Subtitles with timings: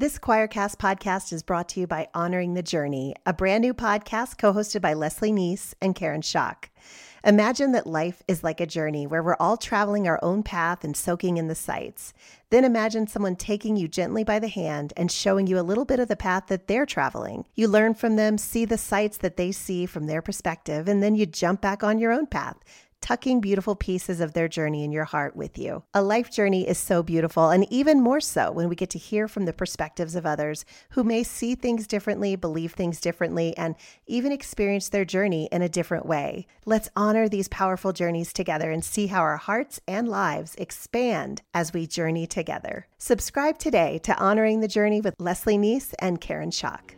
[0.00, 4.38] This Quoircast podcast is brought to you by Honoring the Journey, a brand new podcast
[4.38, 6.66] co hosted by Leslie Neese and Karen Schock.
[7.24, 10.96] Imagine that life is like a journey where we're all traveling our own path and
[10.96, 12.14] soaking in the sights.
[12.50, 15.98] Then imagine someone taking you gently by the hand and showing you a little bit
[15.98, 17.44] of the path that they're traveling.
[17.56, 21.16] You learn from them, see the sights that they see from their perspective, and then
[21.16, 22.58] you jump back on your own path
[23.08, 25.82] tucking beautiful pieces of their journey in your heart with you.
[25.94, 29.26] A life journey is so beautiful, and even more so when we get to hear
[29.26, 34.30] from the perspectives of others who may see things differently, believe things differently, and even
[34.30, 36.46] experience their journey in a different way.
[36.66, 41.72] Let's honor these powerful journeys together and see how our hearts and lives expand as
[41.72, 42.88] we journey together.
[42.98, 46.97] Subscribe today to Honoring the Journey with Leslie Neese and Karen Schock.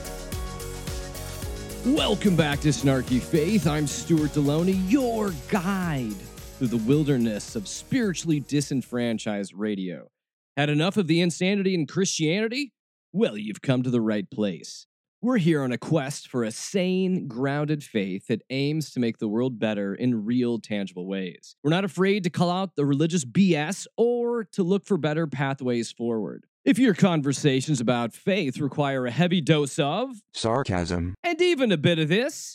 [1.85, 3.65] Welcome back to Snarky Faith.
[3.65, 6.13] I'm Stuart Delony, your guide
[6.59, 10.07] through the wilderness of spiritually disenfranchised radio.
[10.55, 12.71] Had enough of the insanity in Christianity?
[13.13, 14.85] Well, you've come to the right place.
[15.23, 19.27] We're here on a quest for a sane, grounded faith that aims to make the
[19.27, 21.55] world better in real, tangible ways.
[21.63, 25.91] We're not afraid to call out the religious BS or to look for better pathways
[25.91, 26.47] forward.
[26.65, 31.99] If your conversations about faith require a heavy dose of sarcasm, and even a bit
[31.99, 32.51] of this,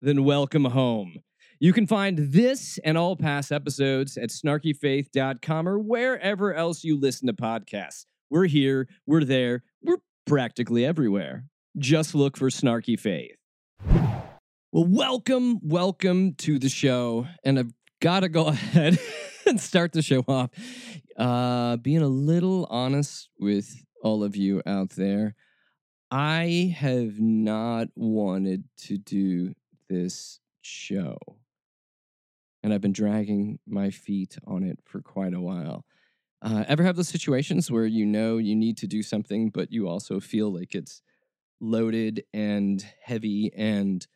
[0.00, 1.18] then welcome home.
[1.58, 7.26] You can find this and all past episodes at snarkyfaith.com or wherever else you listen
[7.26, 8.06] to podcasts.
[8.30, 11.46] We're here, we're there, we're practically everywhere.
[11.76, 13.36] Just look for Snarky Faith.
[13.84, 17.26] Well, welcome, welcome to the show.
[17.42, 18.98] And I've got to go ahead
[19.44, 20.50] and start the show off
[21.16, 25.34] uh, being a little honest with all of you out there.
[26.12, 29.54] I have not wanted to do
[29.88, 31.18] this show.
[32.62, 35.84] And I've been dragging my feet on it for quite a while.
[36.40, 39.88] Uh, ever have those situations where you know you need to do something, but you
[39.88, 41.02] also feel like it's
[41.60, 44.06] loaded and heavy and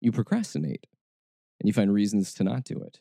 [0.00, 0.86] you procrastinate
[1.60, 3.00] and you find reasons to not do it?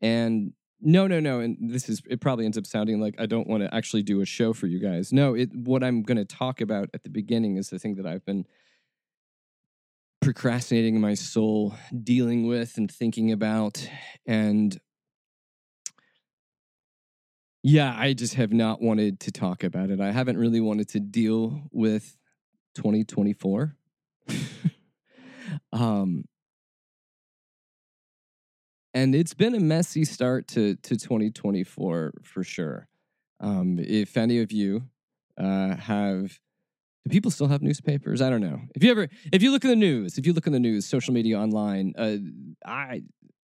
[0.00, 1.40] And no, no, no.
[1.40, 4.20] And this is, it probably ends up sounding like I don't want to actually do
[4.20, 5.12] a show for you guys.
[5.12, 8.06] No, it, what I'm going to talk about at the beginning is the thing that
[8.06, 8.46] I've been
[10.20, 13.88] procrastinating in my soul, dealing with and thinking about.
[14.26, 14.78] And
[17.62, 20.00] yeah, I just have not wanted to talk about it.
[20.00, 22.16] I haven't really wanted to deal with
[22.74, 23.76] 2024.
[25.72, 26.24] um,
[28.94, 32.88] and it's been a messy start to to 2024 for sure.
[33.40, 34.88] Um, if any of you
[35.38, 36.40] uh, have,
[37.04, 38.20] do people still have newspapers?
[38.20, 38.60] I don't know.
[38.74, 40.86] If you ever, if you look in the news, if you look in the news,
[40.86, 42.16] social media, online, uh,
[42.66, 43.02] I,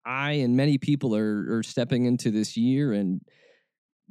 [0.05, 3.21] I, and many people are are stepping into this year and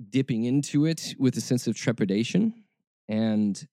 [0.08, 2.64] dipping into it with a sense of trepidation
[3.08, 3.66] and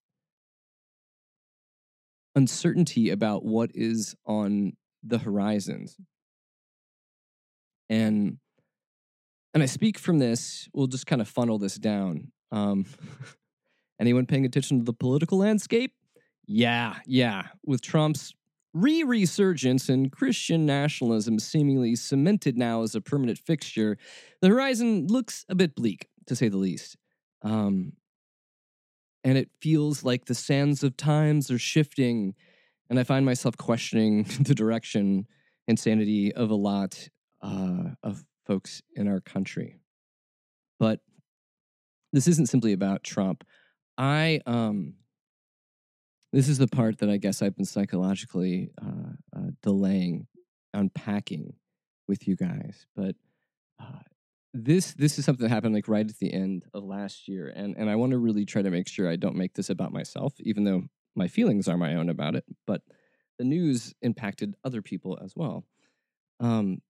[2.36, 4.74] uncertainty about what is on
[5.04, 5.98] the horizons
[7.90, 8.38] and
[9.54, 10.70] and I speak from this.
[10.74, 12.32] We'll just kind of funnel this down.
[12.52, 12.86] Um,
[14.00, 15.94] anyone paying attention to the political landscape?
[16.46, 17.44] Yeah, yeah.
[17.66, 18.34] With Trump's
[18.74, 23.98] re resurgence and Christian nationalism seemingly cemented now as a permanent fixture,
[24.42, 26.98] the horizon looks a bit bleak, to say the least.
[27.42, 27.94] Um,
[29.24, 32.36] and it feels like the sands of times are shifting,
[32.90, 35.28] and I find myself questioning the direction
[35.68, 37.10] and sanity of a lot
[37.42, 39.80] uh, of folks in our country.
[40.80, 41.00] But
[42.14, 43.44] this isn't simply about Trump.
[43.98, 44.94] I um,
[46.32, 50.28] this is the part that I guess I've been psychologically uh, uh, delaying
[50.74, 51.54] unpacking
[52.08, 52.86] with you guys.
[52.96, 53.16] But
[53.80, 54.00] uh,
[54.54, 57.76] this this is something that happened like right at the end of last year, and
[57.78, 60.34] and I want to really try to make sure I don't make this about myself,
[60.40, 60.84] even though
[61.16, 62.46] my feelings are my own about it.
[62.66, 62.82] But
[63.38, 65.64] the news impacted other people as well.
[66.40, 66.82] Um,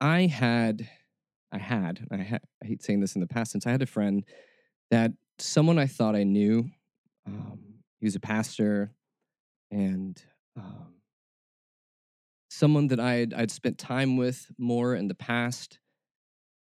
[0.00, 0.88] I had,
[1.52, 3.86] I had, I, ha- I hate saying this in the past since I had a
[3.86, 4.24] friend
[4.90, 6.70] that someone I thought I knew,
[7.26, 7.58] um,
[8.00, 8.92] he was a pastor
[9.70, 10.22] and
[10.56, 10.94] um,
[12.50, 15.78] someone that I'd, I'd spent time with more in the past.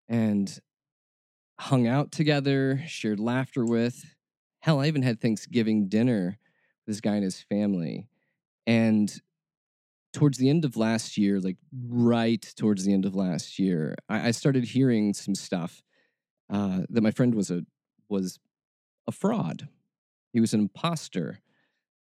[0.08, 0.58] And
[1.58, 4.14] hung out together, shared laughter with.
[4.60, 6.38] Hell, I even had Thanksgiving dinner
[6.86, 8.08] with this guy and his family.
[8.66, 9.12] And
[10.12, 11.56] towards the end of last year, like
[11.86, 15.82] right towards the end of last year, I, I started hearing some stuff
[16.50, 17.62] uh, that my friend was a
[18.08, 18.38] was
[19.06, 19.68] a fraud.
[20.32, 21.40] He was an imposter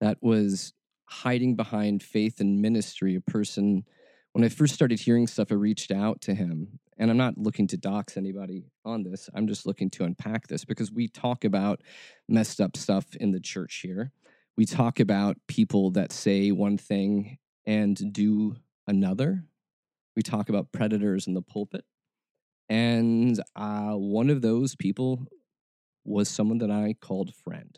[0.02, 0.74] that was
[1.06, 3.16] hiding behind faith and ministry.
[3.16, 3.86] A person.
[4.34, 7.68] When I first started hearing stuff, I reached out to him, and I'm not looking
[7.68, 9.30] to dox anybody on this.
[9.34, 11.82] I'm just looking to unpack this because we talk about
[12.28, 14.12] messed up stuff in the church here.
[14.58, 18.56] We talk about people that say one thing and do
[18.88, 19.44] another.
[20.16, 21.84] We talk about predators in the pulpit.
[22.70, 25.28] And uh, one of those people
[26.06, 27.78] was someone that I called friend.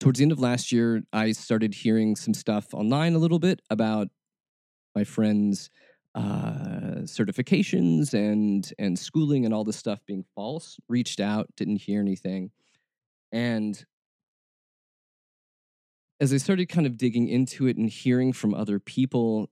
[0.00, 3.60] Towards the end of last year, I started hearing some stuff online a little bit
[3.70, 4.08] about
[4.94, 5.70] my friend's
[6.14, 10.78] uh, certifications and and schooling and all this stuff being false.
[10.88, 12.50] Reached out, didn't hear anything,
[13.32, 13.84] and
[16.20, 19.50] as I started kind of digging into it and hearing from other people,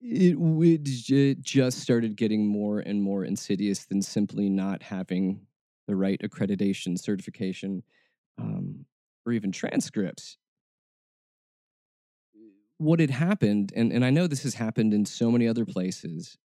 [0.00, 0.36] it,
[1.08, 5.46] it just started getting more and more insidious than simply not having
[5.86, 7.82] the right accreditation, certification,
[8.38, 8.86] um,
[9.26, 10.38] or even transcripts.
[12.78, 16.38] What had happened, and, and I know this has happened in so many other places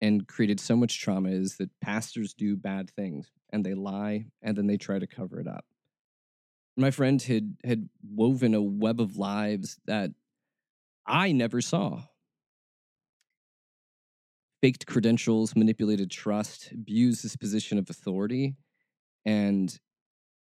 [0.00, 4.56] and created so much trauma, is that pastors do bad things and they lie and
[4.56, 5.64] then they try to cover it up
[6.76, 10.10] my friend had had woven a web of lives that
[11.06, 12.02] I never saw.
[14.62, 18.56] Faked credentials, manipulated trust, abused his position of authority.
[19.24, 19.78] And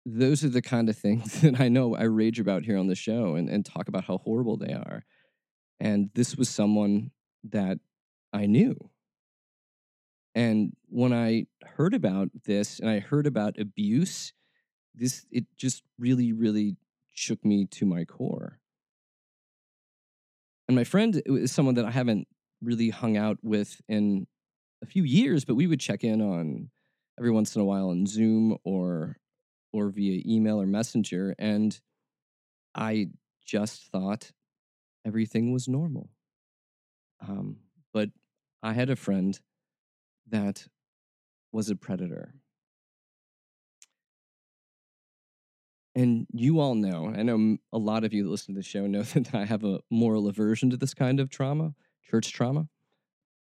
[0.05, 2.95] those are the kind of things that I know I rage about here on the
[2.95, 5.05] show and, and talk about how horrible they are.
[5.81, 7.11] And this was someone
[7.45, 7.79] that
[8.33, 8.77] I knew.
[10.35, 11.47] And when I
[11.77, 14.33] heard about this and I heard about abuse
[14.95, 16.77] this it just really really
[17.11, 18.59] shook me to my core.
[20.69, 22.27] And my friend is someone that i haven't
[22.63, 24.27] really hung out with in
[24.83, 26.71] a few years but we would check in on
[27.19, 29.19] every once in a while on zoom or
[29.73, 31.81] or via email or messenger and
[32.75, 33.09] i
[33.45, 34.31] just thought
[35.05, 36.09] everything was normal.
[37.21, 37.57] Um,
[37.93, 38.11] but
[38.63, 39.39] i had a friend
[40.33, 40.67] that
[41.53, 42.35] was a predator
[45.95, 48.87] And you all know, I know a lot of you that listen to the show
[48.87, 52.69] know that I have a moral aversion to this kind of trauma, church trauma,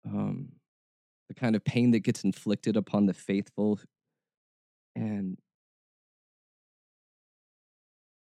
[0.06, 0.50] um,
[1.30, 3.80] the kind of pain that gets inflicted upon the faithful,
[4.96, 5.38] and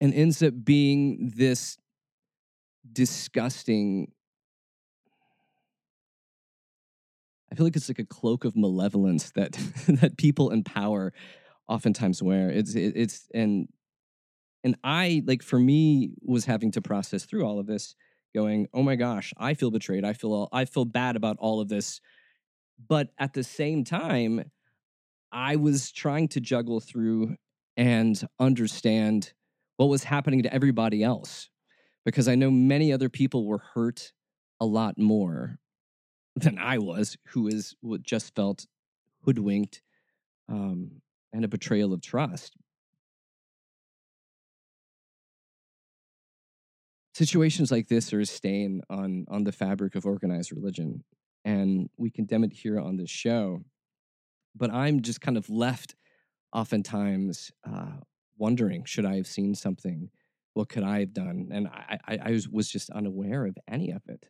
[0.02, 1.78] and ends up being this
[2.92, 4.12] disgusting.
[7.52, 9.54] I feel like it's like a cloak of malevolence that
[9.88, 11.14] that people in power
[11.68, 12.50] oftentimes wear.
[12.50, 13.68] It's it, it's and
[14.64, 17.96] and I, like, for me, was having to process through all of this,
[18.34, 20.04] going, oh my gosh, I feel betrayed.
[20.04, 22.02] I feel, all, I feel bad about all of this.
[22.88, 24.52] But at the same time,
[25.32, 27.36] I was trying to juggle through
[27.78, 29.34] and understand
[29.78, 31.50] what was happening to everybody else
[32.04, 34.12] because I know many other people were hurt
[34.60, 35.58] a lot more
[36.36, 38.66] than I was, who is what just felt
[39.26, 39.82] hoodwinked
[40.48, 41.02] um,
[41.34, 42.56] and a betrayal of trust.
[47.20, 51.04] situations like this are a stain on on the fabric of organized religion
[51.44, 53.60] and we condemn it here on this show
[54.56, 55.96] but i'm just kind of left
[56.54, 57.98] oftentimes uh,
[58.38, 60.10] wondering should i have seen something?
[60.54, 61.50] What could i have done?
[61.52, 64.26] And i i, I was, was just unaware of any of it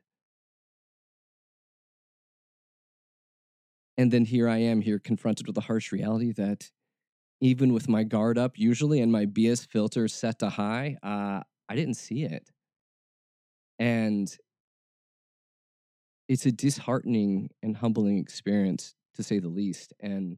[4.00, 6.72] and then here i am here confronted with the harsh reality that
[7.42, 11.40] even with my guard up usually and my bs filter set to high uh,
[11.70, 12.50] i didn't see it
[13.80, 14.38] and
[16.30, 19.94] it's a disheartening and humbling experience, to say the least.
[20.00, 20.38] And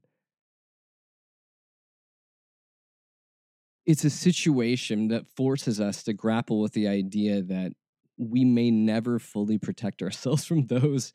[3.85, 7.73] it's a situation that forces us to grapple with the idea that
[8.17, 11.11] we may never fully protect ourselves from those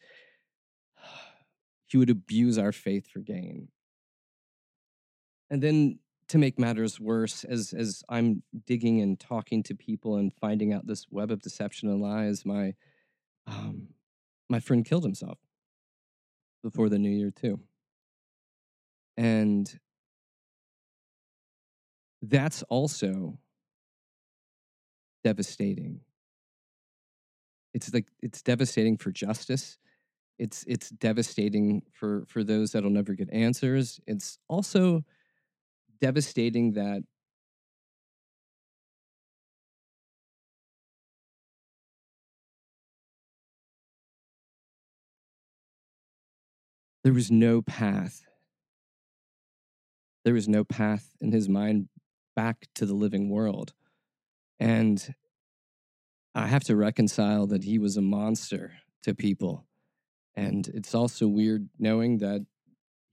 [1.93, 3.69] who would abuse our faith for gain.
[5.51, 10.33] And then to make matters worse, as as I'm digging and talking to people and
[10.35, 12.75] finding out this web of deception and lies, my
[13.47, 13.89] um,
[14.49, 15.39] my friend killed himself
[16.63, 17.61] before the new year too,
[19.17, 19.79] and
[22.23, 23.39] that's also
[25.23, 26.01] devastating.
[27.73, 29.79] It's like it's devastating for justice.
[30.39, 34.01] It's it's devastating for for those that'll never get answers.
[34.07, 35.05] It's also
[36.01, 37.03] devastating that
[47.03, 48.25] there was no path.
[50.25, 51.89] There was no path in his mind
[52.35, 53.73] back to the living world.
[54.59, 55.15] And
[56.35, 58.75] I have to reconcile that he was a monster
[59.05, 59.66] to people.
[60.37, 62.45] And it's also weird knowing that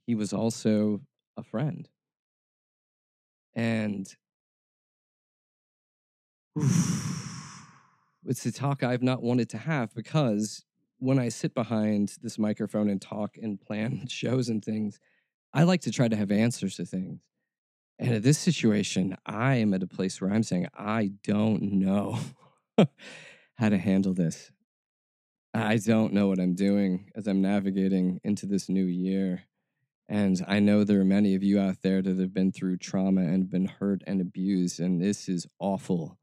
[0.06, 1.02] he was also
[1.38, 1.88] a friend.
[3.56, 4.14] And
[8.26, 10.66] it's a talk I've not wanted to have because
[11.00, 15.00] when I sit behind this microphone and talk and plan shows and things,
[15.54, 17.22] I like to try to have answers to things.
[18.00, 22.20] And in this situation, I am at a place where I'm saying, I don't know
[23.56, 24.52] how to handle this.
[25.54, 29.44] I don't know what I'm doing as I'm navigating into this new year.
[30.10, 33.22] And I know there are many of you out there that have been through trauma
[33.22, 36.18] and been hurt and abused, and this is awful.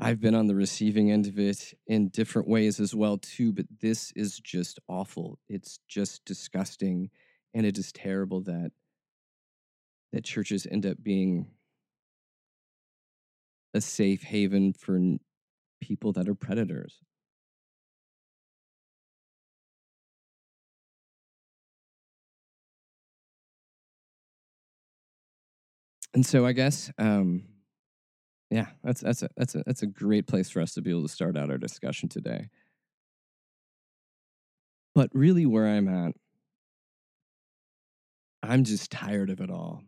[0.00, 3.66] I've been on the receiving end of it in different ways as well too, but
[3.80, 5.38] this is just awful.
[5.48, 7.10] It's just disgusting
[7.54, 8.70] and it is terrible that
[10.12, 11.48] that churches end up being
[13.74, 14.98] a safe haven for
[15.80, 17.00] people that are predators.
[26.14, 27.44] And so I guess um
[28.50, 31.02] yeah, that's that's a that's a that's a great place for us to be able
[31.02, 32.48] to start out our discussion today.
[34.94, 36.14] But really where I'm at
[38.42, 39.82] I'm just tired of it all.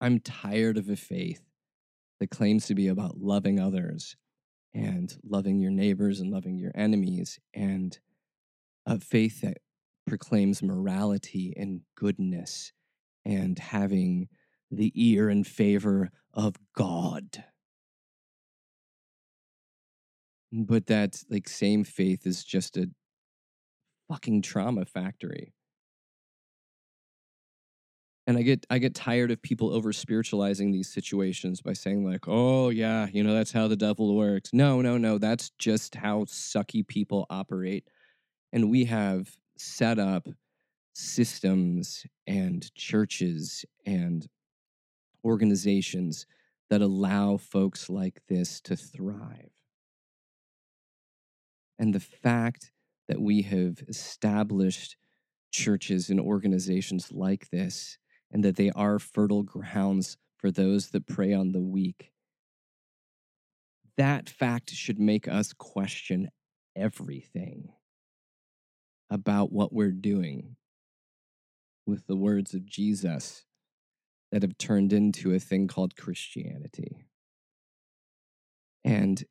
[0.00, 1.42] I'm tired of a faith
[2.18, 4.16] that claims to be about loving others
[4.74, 7.98] and loving your neighbors and loving your enemies, and
[8.86, 9.58] a faith that
[10.06, 12.72] proclaims morality and goodness
[13.24, 14.28] and having
[14.70, 17.44] the ear in favor of God.
[20.52, 22.88] But that like same faith is just a
[24.08, 25.52] fucking trauma factory.
[28.26, 32.24] And i get i get tired of people over spiritualizing these situations by saying like
[32.26, 34.50] oh yeah you know that's how the devil works.
[34.52, 37.88] No no no that's just how sucky people operate.
[38.52, 40.28] And we have set up
[40.94, 44.26] systems and churches and
[45.24, 46.26] organizations
[46.70, 49.50] that allow folks like this to thrive
[51.78, 52.72] and the fact
[53.08, 54.96] that we have established
[55.50, 57.98] churches and organizations like this
[58.30, 62.12] and that they are fertile grounds for those that prey on the weak.
[63.96, 66.30] That fact should make us question
[66.76, 67.72] everything
[69.10, 70.56] about what we're doing
[71.86, 73.44] with the words of Jesus
[74.30, 77.06] that have turned into a thing called Christianity.
[78.84, 79.24] And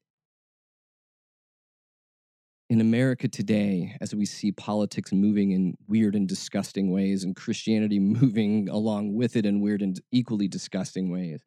[2.70, 8.00] in America today, as we see politics moving in weird and disgusting ways, and Christianity
[8.22, 11.44] moving along with it in weird and equally disgusting ways,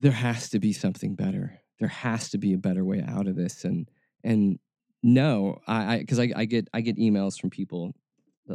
[0.00, 1.60] there has to be something better.
[1.78, 3.64] There has to be a better way out of this.
[3.64, 3.88] And
[4.24, 4.58] and
[5.02, 7.94] no, I because I, I, I get I get emails from people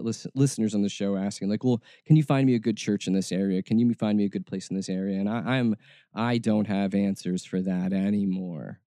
[0.03, 3.07] listen, listeners on the show asking like, well, can you find me a good church
[3.07, 3.63] in this area?
[3.63, 5.19] Can you find me a good place in this area?
[5.19, 5.75] And I, I'm
[6.13, 8.79] I don't have answers for that anymore.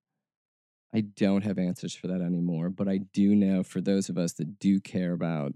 [0.95, 4.33] I don't have answers for that anymore, but I do know for those of us
[4.35, 5.53] that do care about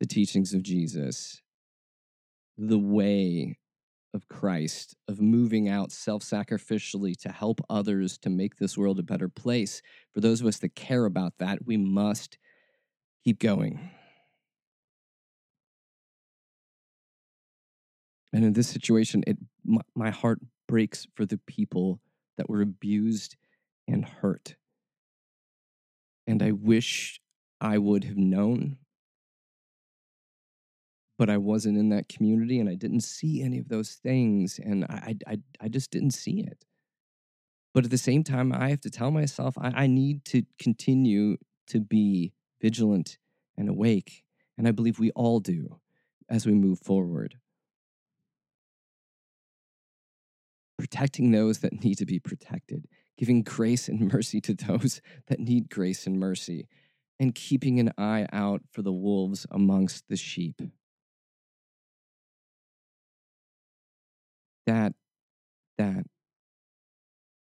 [0.00, 1.42] the teachings of Jesus,
[2.56, 3.58] the way
[4.14, 9.02] of Christ, of moving out self sacrificially to help others to make this world a
[9.02, 9.82] better place,
[10.14, 12.38] for those of us that care about that, we must
[13.24, 13.90] keep going.
[18.32, 22.00] And in this situation, it my, my heart breaks for the people
[22.36, 23.36] that were abused
[23.86, 24.56] and hurt.
[26.26, 27.20] And I wish
[27.60, 28.76] I would have known,
[31.18, 34.60] but I wasn't in that community and I didn't see any of those things.
[34.62, 36.64] And I, I, I just didn't see it.
[37.74, 41.38] But at the same time, I have to tell myself I, I need to continue
[41.68, 43.18] to be vigilant
[43.56, 44.24] and awake.
[44.56, 45.80] And I believe we all do
[46.28, 47.36] as we move forward.
[50.78, 52.86] Protecting those that need to be protected
[53.18, 56.68] giving grace and mercy to those that need grace and mercy,
[57.20, 60.62] and keeping an eye out for the wolves amongst the sheep.
[64.66, 64.94] That,
[65.78, 66.04] that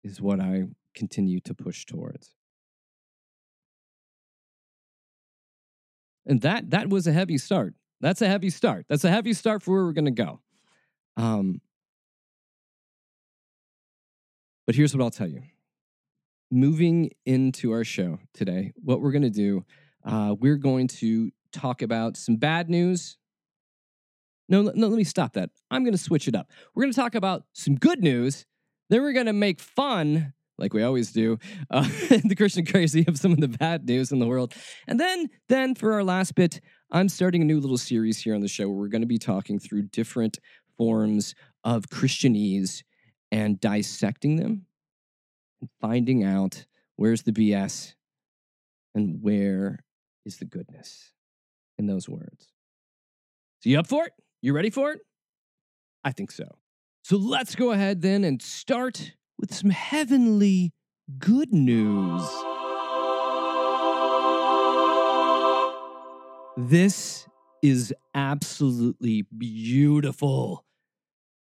[0.04, 2.36] is what I continue to push towards.
[6.25, 7.74] And that that was a heavy start.
[8.00, 8.86] That's a heavy start.
[8.88, 10.42] That's a heavy start for where we're going to go.
[11.18, 11.62] Um,
[14.65, 15.43] but here's what I'll tell you.
[16.51, 19.65] Moving into our show today, what we're going to do,
[20.05, 23.17] uh, we're going to talk about some bad news.
[24.50, 25.50] No, no, let me stop that.
[25.72, 26.51] I'm going to switch it up.
[26.75, 28.46] We're going to talk about some good news.
[28.89, 31.39] Then we're going to make fun, like we always do,
[31.72, 31.88] uh,
[32.24, 34.53] the Christian crazy of some of the bad news in the world.
[34.88, 36.60] And then, then for our last bit,
[36.91, 39.17] I'm starting a new little series here on the show where we're going to be
[39.17, 40.39] talking through different
[40.77, 42.84] forms of Christianese
[43.34, 44.68] and dissecting them
[45.60, 47.96] and finding out where's the BS
[48.94, 49.84] and where
[50.24, 51.13] is the goodness
[51.80, 52.50] in those words.
[53.62, 54.13] So, you up for it?
[54.44, 55.00] You ready for it?
[56.04, 56.44] I think so.
[57.04, 60.72] So, let's go ahead then and start with some heavenly
[61.18, 62.22] good news.
[66.56, 67.28] This
[67.63, 70.66] is absolutely beautiful.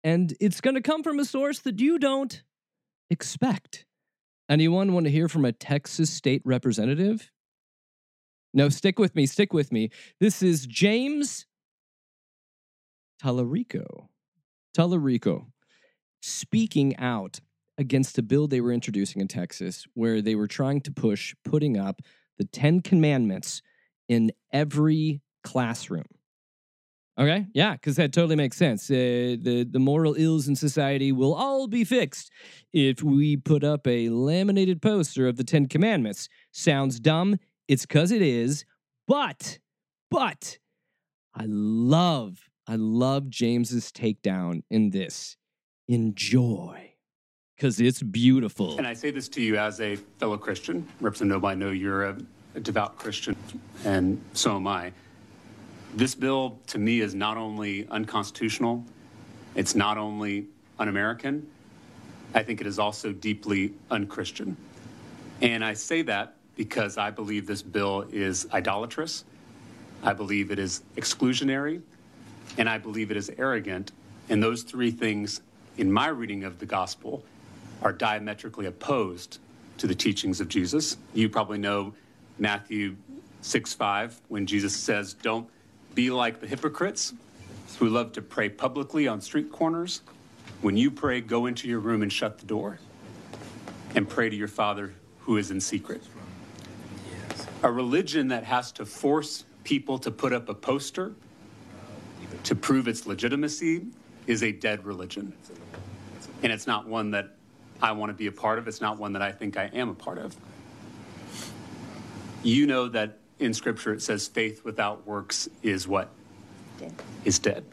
[0.02, 2.42] And it's going to come from a source that you don't
[3.11, 3.85] expect.
[4.49, 7.30] Anyone want to hear from a Texas state representative?
[8.52, 9.90] No, stick with me, stick with me.
[10.19, 11.47] This is James
[13.23, 14.09] Talarico.
[14.76, 15.47] Talarico
[16.23, 17.40] speaking out
[17.78, 21.78] against a bill they were introducing in Texas where they were trying to push putting
[21.78, 22.02] up
[22.38, 23.62] the 10 commandments
[24.09, 26.04] in every classroom.
[27.21, 28.91] Okay, yeah, because that totally makes sense.
[28.91, 32.31] Uh, the the moral ills in society will all be fixed
[32.73, 36.31] if we put up a laminated poster of the Ten Commandments.
[36.50, 37.37] Sounds dumb.
[37.69, 38.65] It's because it is,
[39.07, 39.59] but
[40.11, 40.59] but
[41.35, 45.37] I love I love James's takedown in this.
[45.89, 46.95] Enjoy,
[47.55, 48.79] because it's beautiful.
[48.79, 50.89] And I say this to you as a fellow Christian.
[51.03, 52.17] Representative I know you're a,
[52.55, 53.37] a devout Christian,
[53.85, 54.93] and so am I.
[55.95, 58.85] This bill, to me, is not only unconstitutional,
[59.57, 60.47] it's not only
[60.79, 61.47] un American,
[62.33, 64.57] I think it is also deeply unchristian.
[65.43, 69.25] And I say that because I believe this bill is idolatrous,
[70.03, 71.83] I believe it is exclusionary,
[72.57, 73.93] and I believe it is arrogant.
[74.29, 75.41] And those three things,
[75.76, 77.25] in my reading of the gospel,
[77.83, 79.39] are diametrically opposed
[79.79, 80.99] to the teachings of Jesus.
[81.15, 81.95] You probably know
[82.39, 82.97] Matthew
[83.41, 85.49] 6 5, when Jesus says, Don't
[85.95, 87.13] be like the hypocrites
[87.79, 90.03] who love to pray publicly on street corners.
[90.61, 92.79] When you pray, go into your room and shut the door
[93.95, 96.03] and pray to your Father who is in secret.
[97.63, 101.13] A religion that has to force people to put up a poster
[102.45, 103.87] to prove its legitimacy
[104.26, 105.33] is a dead religion.
[106.43, 107.37] And it's not one that
[107.83, 108.69] I want to be a part of.
[108.69, 110.35] It's not one that I think I am a part of.
[112.43, 116.11] You know that in Scripture it says faith without works is what?
[116.79, 116.95] Dead.
[117.25, 117.65] Is dead.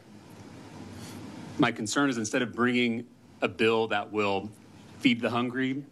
[1.58, 3.06] My concern is instead of bringing
[3.42, 4.50] a bill that will
[5.00, 5.84] feed the hungry,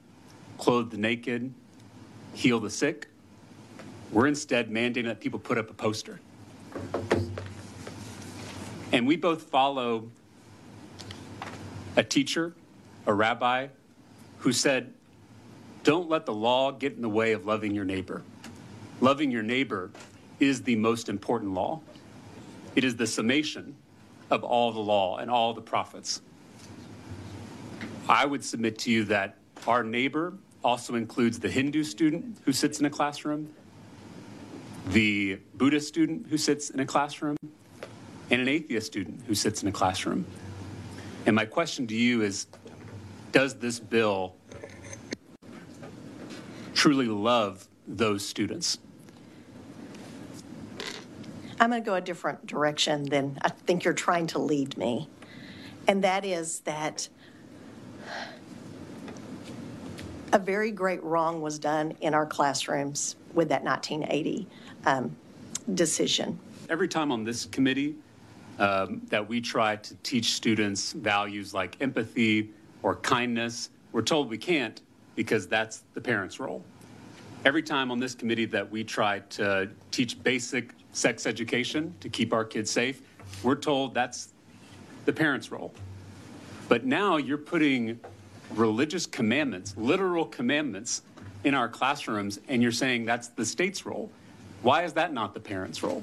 [0.58, 1.52] clothe the naked,
[2.34, 3.08] heal the sick,
[4.12, 6.20] we're instead mandating that people put up a poster.
[8.92, 10.10] And we both follow
[11.96, 12.54] a teacher,
[13.06, 13.68] a rabbi,
[14.38, 14.92] who said,
[15.82, 18.22] Don't let the law get in the way of loving your neighbor.
[19.00, 19.90] Loving your neighbor
[20.40, 21.80] is the most important law.
[22.74, 23.76] It is the summation
[24.30, 26.22] of all the law and all the prophets.
[28.08, 30.32] I would submit to you that our neighbor
[30.64, 33.50] also includes the Hindu student who sits in a classroom,
[34.88, 37.36] the Buddhist student who sits in a classroom,
[38.30, 40.24] and an atheist student who sits in a classroom.
[41.26, 42.46] And my question to you is
[43.32, 44.36] Does this bill
[46.72, 48.78] truly love those students?
[51.58, 55.08] I'm going to go a different direction than I think you're trying to lead me.
[55.88, 57.08] And that is that
[60.32, 64.46] a very great wrong was done in our classrooms with that 1980
[64.84, 65.16] um,
[65.74, 66.38] decision.
[66.68, 67.94] Every time on this committee
[68.58, 72.50] um, that we try to teach students values like empathy
[72.82, 74.82] or kindness, we're told we can't
[75.14, 76.62] because that's the parents' role.
[77.46, 82.32] Every time on this committee that we try to teach basic sex education to keep
[82.32, 83.02] our kids safe,
[83.42, 84.32] we're told that's
[85.04, 85.74] the parents' role.
[86.68, 88.00] But now you're putting
[88.54, 91.02] religious commandments, literal commandments,
[91.44, 94.10] in our classrooms, and you're saying that's the state's role.
[94.62, 96.02] Why is that not the parents' role?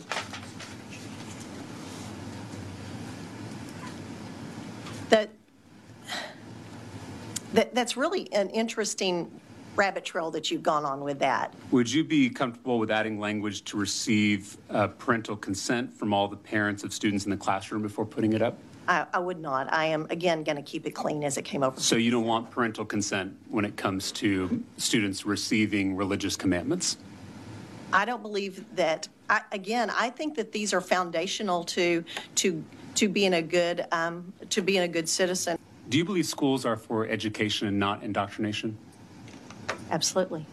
[5.10, 5.30] That,
[7.54, 9.30] that that's really an interesting
[9.76, 11.54] rabbit trail that you've gone on with that.
[11.72, 16.38] Would you be comfortable with adding language to receive uh, parental consent from all the
[16.38, 18.58] parents of students in the classroom before putting it up?
[18.88, 19.72] I, I would not.
[19.72, 21.80] I am, again, going to keep it clean as it came over.
[21.80, 26.98] So you don't want parental consent when it comes to students receiving religious commandments?
[27.94, 32.04] I don't believe that, I, again, I think that these are foundational to,
[32.36, 32.64] to,
[32.96, 35.58] to being a good, um, to being a good citizen.
[35.90, 38.78] Do you believe schools are for education and not indoctrination?
[39.91, 40.46] Absolutely.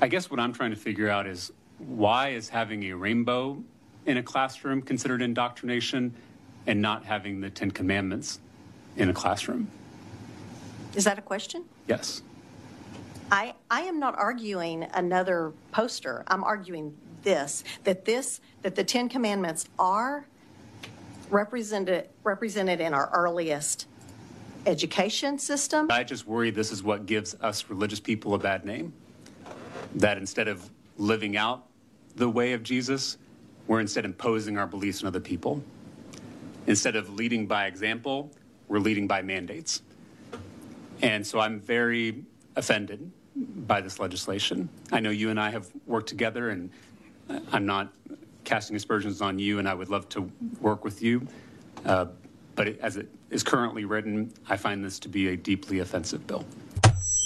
[0.00, 3.62] I guess what I'm trying to figure out is why is having a rainbow
[4.06, 6.14] in a classroom considered indoctrination
[6.66, 8.40] and not having the Ten Commandments
[8.96, 9.68] in a classroom?
[10.94, 11.64] Is that a question?
[11.86, 12.22] Yes.
[13.30, 16.24] I, I am not arguing another poster.
[16.28, 20.26] I'm arguing this, that this, that the Ten Commandments are
[21.30, 23.86] represented, represented in our earliest
[24.68, 25.88] education system.
[25.90, 28.92] I just worry this is what gives us religious people a bad name.
[29.96, 31.66] That instead of living out
[32.16, 33.16] the way of Jesus,
[33.66, 35.62] we're instead imposing our beliefs on other people.
[36.66, 38.30] Instead of leading by example,
[38.68, 39.82] we're leading by mandates.
[41.00, 42.24] And so I'm very
[42.56, 44.68] offended by this legislation.
[44.92, 46.70] I know you and I have worked together, and
[47.52, 47.92] I'm not
[48.44, 51.26] casting aspersions on you, and I would love to work with you.
[51.86, 52.06] Uh,
[52.58, 56.44] but as it is currently written, I find this to be a deeply offensive bill.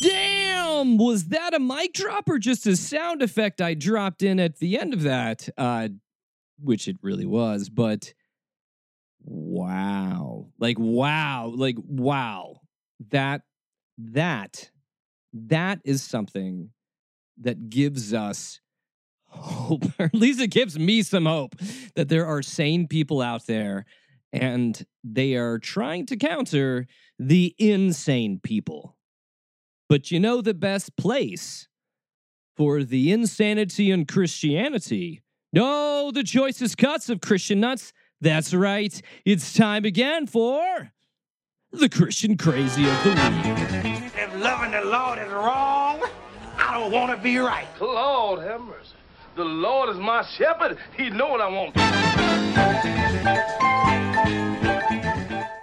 [0.03, 0.99] Damn!
[0.99, 4.79] Was that a mic drop or just a sound effect I dropped in at the
[4.79, 5.49] end of that?
[5.57, 5.89] Uh,
[6.63, 8.13] which it really was, but
[9.25, 10.49] wow.
[10.59, 11.51] Like, wow.
[11.57, 12.61] Like, wow.
[13.11, 13.41] That,
[13.97, 14.71] that,
[15.33, 16.73] that is something
[17.41, 18.61] that gives us
[19.29, 21.55] hope, or at least it gives me some hope
[21.95, 23.87] that there are sane people out there
[24.33, 26.87] and they are trying to counter
[27.19, 28.97] the insane people.
[29.89, 31.69] But you know the best place
[32.57, 35.23] for the insanity in Christianity?
[35.53, 37.93] No, the choicest cuts of Christian nuts.
[38.21, 39.01] That's right.
[39.25, 40.93] It's time again for
[41.73, 43.11] the Christian crazy of the
[43.85, 44.13] week.
[44.17, 46.01] If loving the Lord is wrong,
[46.57, 47.67] I don't want to be right.
[47.81, 48.82] Lord have mercy.
[49.35, 50.77] The Lord is my shepherd.
[50.95, 51.75] He know what I want.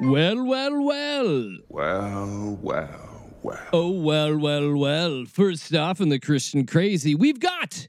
[0.01, 1.57] Well, well, well.
[1.69, 3.67] Well, well, well.
[3.71, 5.25] Oh, well, well, well.
[5.25, 7.87] First off, in the Christian Crazy, we've got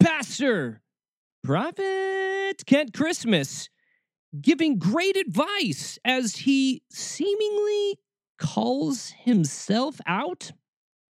[0.00, 0.82] Pastor
[1.44, 3.68] Prophet Kent Christmas
[4.40, 7.96] giving great advice as he seemingly
[8.38, 10.50] calls himself out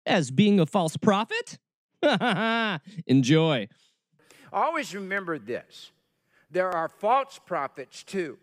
[0.05, 1.57] as being a false prophet.
[3.07, 3.69] Enjoy.
[4.53, 5.93] Always remember this
[6.51, 8.39] there are false prophets too.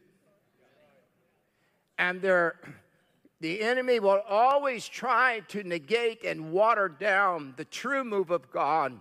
[2.00, 8.52] And the enemy will always try to negate and water down the true move of
[8.52, 9.00] God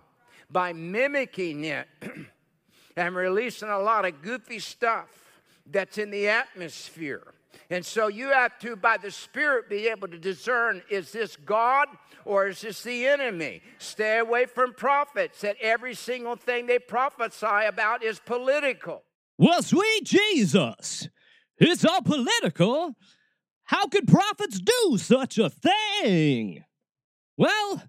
[0.50, 1.88] by mimicking it
[2.96, 5.08] and releasing a lot of goofy stuff
[5.66, 7.34] that's in the atmosphere.
[7.70, 11.88] And so you have to, by the Spirit, be able to discern is this God
[12.24, 13.62] or is this the enemy?
[13.78, 19.02] Stay away from prophets, that every single thing they prophesy about is political.
[19.38, 21.08] Well, sweet Jesus,
[21.58, 22.94] it's all political.
[23.64, 26.64] How could prophets do such a thing?
[27.36, 27.82] Well,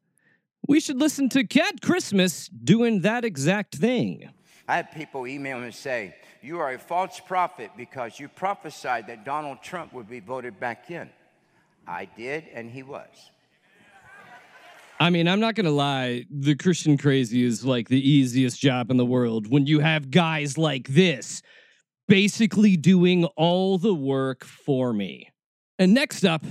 [0.68, 4.30] we should listen to Kent Christmas doing that exact thing.
[4.68, 9.08] I have people email me and say, You are a false prophet because you prophesied
[9.08, 11.10] that Donald Trump would be voted back in.
[11.88, 13.08] I did, and he was.
[15.00, 16.26] I mean, I'm not going to lie.
[16.30, 20.58] The Christian crazy is like the easiest job in the world when you have guys
[20.58, 21.42] like this
[22.08, 25.30] basically doing all the work for me.
[25.78, 26.44] And next up,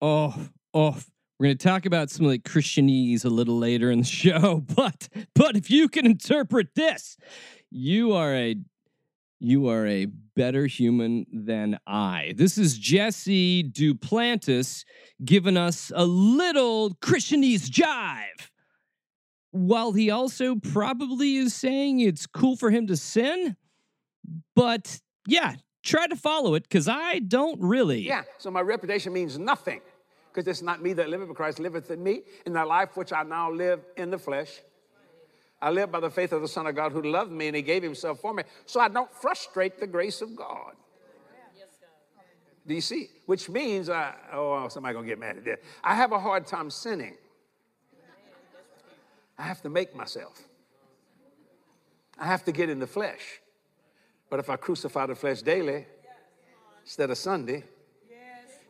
[0.00, 0.98] oh, oh,
[1.38, 4.64] we're going to talk about some of like Christianese a little later in the show,
[4.74, 7.16] but but if you can interpret this,
[7.70, 8.56] you are a
[9.40, 12.34] you are a better human than I.
[12.36, 14.84] This is Jesse Duplantis
[15.24, 18.50] giving us a little Christianese jive.
[19.52, 23.56] While he also probably is saying it's cool for him to sin,
[24.54, 28.00] but yeah, try to follow it because I don't really.
[28.00, 29.80] Yeah, so my reputation means nothing
[30.32, 32.22] because it's not me that liveth, but Christ liveth in me.
[32.46, 34.60] In the life which I now live in the flesh,
[35.62, 37.62] I live by the faith of the Son of God who loved me and he
[37.62, 38.44] gave himself for me.
[38.64, 40.72] So I don't frustrate the grace of God.
[42.66, 43.08] Do you see?
[43.26, 45.62] Which means, I, oh, somebody gonna get mad at that.
[45.82, 47.16] I have a hard time sinning.
[49.38, 50.38] I have to make myself.
[52.18, 53.40] I have to get in the flesh.
[54.28, 55.86] But if I crucify the flesh daily
[56.82, 57.64] instead of Sunday,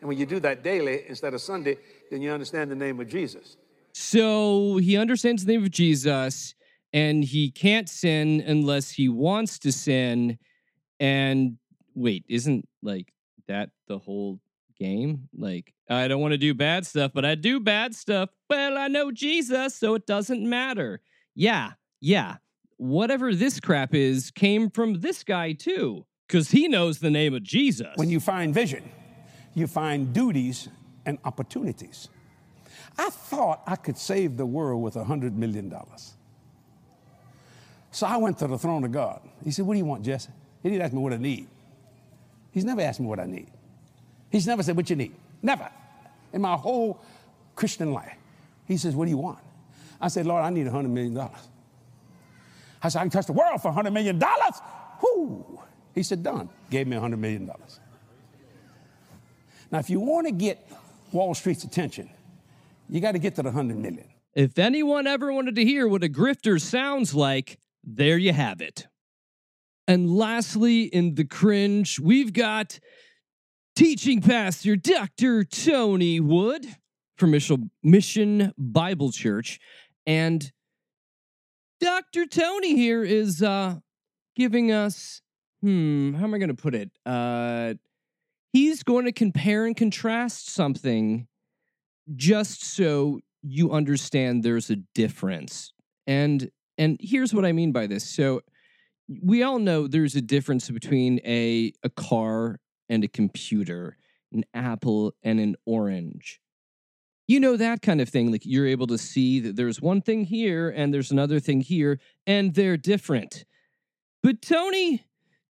[0.00, 1.76] and when you do that daily instead of Sunday,
[2.10, 3.56] then you understand the name of Jesus.
[3.92, 6.54] So he understands the name of Jesus
[6.92, 10.38] and he can't sin unless he wants to sin.
[10.98, 11.58] And
[11.94, 13.12] wait, isn't like
[13.48, 14.40] that the whole
[14.78, 15.28] game?
[15.36, 18.30] Like, I don't want to do bad stuff, but I do bad stuff.
[18.48, 21.00] Well, I know Jesus, so it doesn't matter.
[21.34, 22.36] Yeah, yeah.
[22.76, 27.42] Whatever this crap is came from this guy too, because he knows the name of
[27.42, 27.88] Jesus.
[27.96, 28.90] When you find vision,
[29.54, 30.68] you find duties
[31.04, 32.08] and opportunities.
[32.96, 35.72] I thought I could save the world with a $100 million.
[37.90, 39.20] So I went to the throne of God.
[39.44, 40.30] He said, What do you want, Jesse?
[40.62, 41.48] He didn't ask me what I need.
[42.52, 43.48] He's never asked me what I need.
[44.30, 45.14] He's never said, What you need?
[45.42, 45.68] Never.
[46.32, 47.00] In my whole
[47.56, 48.14] Christian life.
[48.66, 49.38] He says, What do you want?
[50.00, 51.18] I said, Lord, I need $100 million.
[52.82, 54.20] I said, I can touch the world for $100 million.
[55.02, 55.60] Whoo!
[55.94, 56.48] He said, Done.
[56.70, 57.50] Gave me $100 million.
[59.70, 60.66] Now, if you want to get
[61.12, 62.10] Wall Street's attention,
[62.88, 64.04] you got to get to the 100 million.
[64.34, 68.86] If anyone ever wanted to hear what a grifter sounds like, there you have it.
[69.88, 72.78] And lastly, in the cringe, we've got
[73.74, 75.44] teaching pastor Dr.
[75.44, 76.66] Tony Wood
[77.16, 77.34] from
[77.82, 79.58] Mission Bible Church.
[80.06, 80.50] And
[81.80, 82.26] Dr.
[82.26, 83.76] Tony here is uh,
[84.36, 85.22] giving us,
[85.60, 86.90] hmm, how am I going to put it?
[87.04, 87.74] Uh,
[88.52, 91.26] he's going to compare and contrast something
[92.14, 95.72] just so you understand there's a difference.
[96.06, 98.08] And and here's what I mean by this.
[98.08, 98.40] So
[99.22, 103.98] we all know there's a difference between a a car and a computer,
[104.32, 106.40] an apple and an orange.
[107.28, 110.24] You know that kind of thing like you're able to see that there's one thing
[110.24, 113.44] here and there's another thing here and they're different.
[114.22, 115.04] But Tony,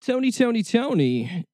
[0.01, 1.45] Tony, Tony, Tony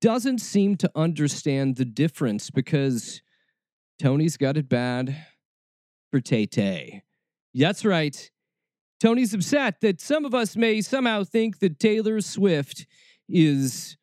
[0.00, 3.22] doesn't seem to understand the difference because
[3.98, 5.16] Tony's got it bad
[6.10, 7.02] for Tay Tay.
[7.54, 8.30] That's right.
[9.02, 12.86] Tony's upset that some of us may somehow think that Taylor Swift
[13.28, 13.96] is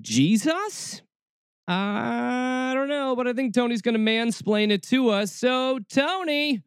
[0.00, 1.02] Jesus?
[1.68, 5.30] I don't know, but I think Tony's going to mansplain it to us.
[5.30, 6.64] So, Tony,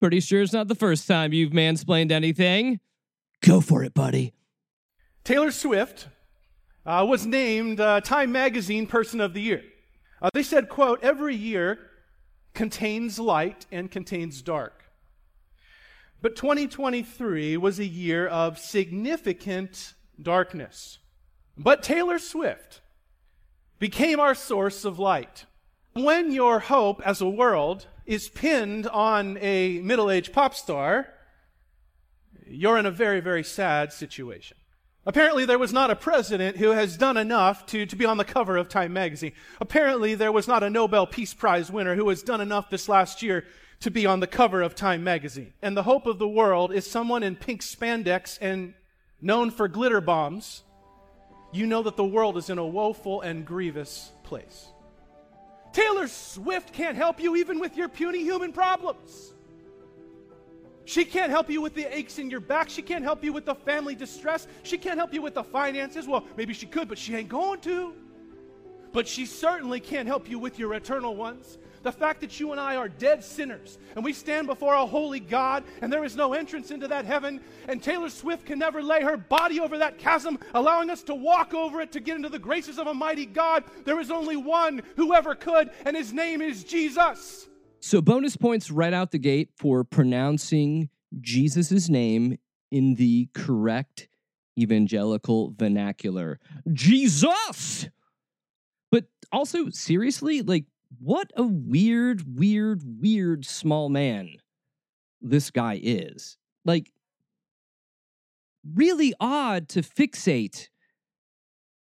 [0.00, 2.80] pretty sure it's not the first time you've mansplained anything.
[3.42, 4.32] Go for it, buddy.
[5.24, 6.08] Taylor Swift
[6.86, 9.62] uh, was named uh, Time Magazine Person of the Year.
[10.22, 11.78] Uh, they said, quote, every year
[12.54, 14.87] contains light and contains dark.
[16.20, 20.98] But 2023 was a year of significant darkness.
[21.56, 22.80] But Taylor Swift
[23.78, 25.44] became our source of light.
[25.92, 31.08] When your hope as a world is pinned on a middle aged pop star,
[32.46, 34.56] you're in a very, very sad situation.
[35.06, 38.24] Apparently, there was not a president who has done enough to, to be on the
[38.24, 39.32] cover of Time magazine.
[39.60, 43.22] Apparently, there was not a Nobel Peace Prize winner who has done enough this last
[43.22, 43.44] year
[43.80, 45.52] to be on the cover of Time magazine.
[45.62, 48.74] And the hope of the world is someone in pink spandex and
[49.20, 50.62] known for glitter bombs.
[51.52, 54.68] You know that the world is in a woeful and grievous place.
[55.72, 59.32] Taylor Swift can't help you even with your puny human problems.
[60.84, 62.70] She can't help you with the aches in your back.
[62.70, 64.46] She can't help you with the family distress.
[64.62, 66.08] She can't help you with the finances.
[66.08, 67.92] Well, maybe she could, but she ain't going to.
[68.92, 71.58] But she certainly can't help you with your eternal ones.
[71.88, 75.20] The fact that you and I are dead sinners and we stand before a holy
[75.20, 79.02] God and there is no entrance into that heaven, and Taylor Swift can never lay
[79.02, 82.38] her body over that chasm, allowing us to walk over it to get into the
[82.38, 83.64] graces of a mighty God.
[83.86, 87.48] There is only one who ever could, and his name is Jesus.
[87.80, 90.90] So, bonus points right out the gate for pronouncing
[91.22, 92.36] Jesus' name
[92.70, 94.08] in the correct
[94.58, 96.38] evangelical vernacular.
[96.70, 97.88] Jesus!
[98.92, 100.66] But also, seriously, like,
[101.00, 104.30] what a weird, weird, weird small man
[105.20, 106.36] this guy is.
[106.64, 106.92] Like,
[108.74, 110.68] really odd to fixate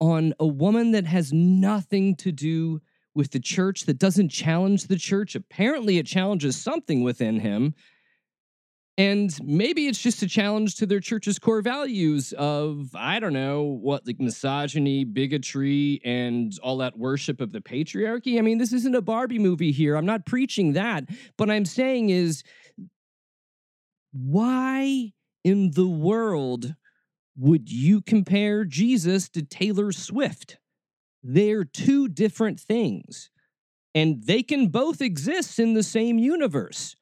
[0.00, 2.80] on a woman that has nothing to do
[3.14, 5.34] with the church that doesn't challenge the church.
[5.34, 7.74] Apparently, it challenges something within him.
[8.98, 13.62] And maybe it's just a challenge to their church's core values of, I don't know,
[13.62, 18.38] what, like misogyny, bigotry, and all that worship of the patriarchy.
[18.38, 19.96] I mean, this isn't a Barbie movie here.
[19.96, 21.04] I'm not preaching that.
[21.36, 22.42] But I'm saying is,
[24.12, 25.12] why
[25.44, 26.74] in the world
[27.36, 30.56] would you compare Jesus to Taylor Swift?
[31.22, 33.28] They're two different things,
[33.94, 36.95] and they can both exist in the same universe.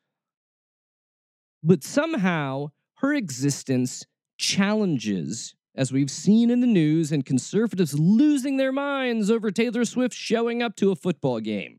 [1.65, 4.05] But somehow her existence
[4.37, 10.15] challenges, as we've seen in the news, and conservatives losing their minds over Taylor Swift
[10.15, 11.79] showing up to a football game.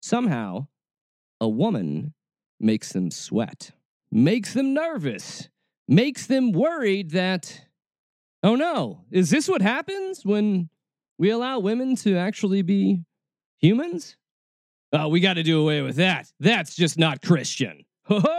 [0.00, 0.66] Somehow,
[1.40, 2.12] a woman
[2.58, 3.70] makes them sweat,
[4.10, 5.48] makes them nervous,
[5.86, 7.66] makes them worried that,
[8.42, 10.68] oh no, is this what happens when
[11.18, 13.04] we allow women to actually be
[13.58, 14.16] humans?
[14.92, 16.32] Oh, we got to do away with that.
[16.40, 17.84] That's just not Christian.
[18.06, 18.20] Ho!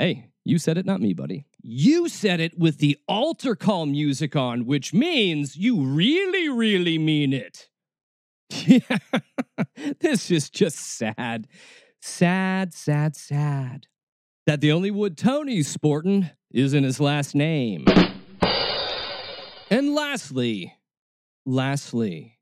[0.00, 1.44] Hey, you said it, not me, buddy.
[1.60, 7.34] You said it with the altar call music on, which means you really, really mean
[7.34, 7.68] it.
[8.48, 8.96] Yeah,
[10.00, 11.48] this is just sad.
[12.00, 13.88] Sad, sad, sad.
[14.46, 17.84] That the only wood Tony's sporting is in his last name.
[19.70, 20.78] And lastly,
[21.44, 22.38] lastly,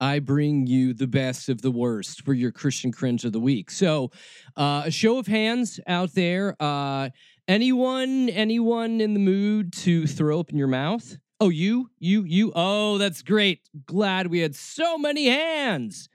[0.00, 3.70] I bring you the best of the worst for your Christian cringe of the week.
[3.70, 4.10] So,
[4.56, 6.54] uh, a show of hands out there.
[6.60, 7.10] Uh,
[7.48, 11.18] anyone, anyone in the mood to throw up in your mouth?
[11.40, 12.52] Oh, you, you, you.
[12.54, 13.60] Oh, that's great.
[13.86, 16.08] Glad we had so many hands.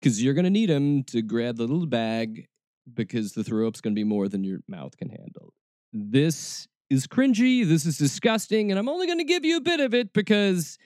[0.00, 2.46] Because you're going to need them to grab the little bag
[2.92, 5.52] because the throw up's going to be more than your mouth can handle.
[5.92, 7.66] This is cringy.
[7.66, 8.70] This is disgusting.
[8.70, 10.78] And I'm only going to give you a bit of it because,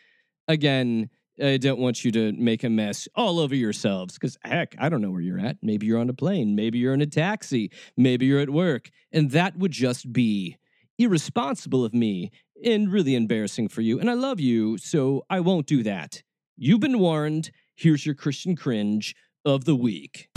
[0.48, 1.10] again,
[1.42, 5.00] I don't want you to make a mess all over yourselves because, heck, I don't
[5.00, 5.56] know where you're at.
[5.62, 6.54] Maybe you're on a plane.
[6.54, 7.72] Maybe you're in a taxi.
[7.96, 8.90] Maybe you're at work.
[9.12, 10.58] And that would just be
[10.98, 12.30] irresponsible of me
[12.64, 13.98] and really embarrassing for you.
[13.98, 16.22] And I love you, so I won't do that.
[16.56, 17.50] You've been warned.
[17.74, 20.28] Here's your Christian cringe of the week.